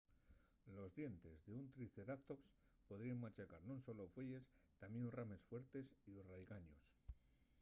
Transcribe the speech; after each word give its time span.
los 0.75 0.89
dientes 0.99 1.41
d'un 1.49 1.67
triceratops 1.75 2.49
podríen 2.87 3.21
machacar 3.25 3.61
non 3.69 3.79
solo 3.87 4.03
fueyes 4.15 4.45
tamién 4.81 5.13
rames 5.17 5.41
fuertes 5.49 5.87
y 6.11 6.13
raigaños 6.29 6.85